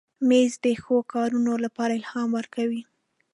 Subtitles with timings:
[0.27, 2.81] مېز د ښو کارونو لپاره الهام ورکوي.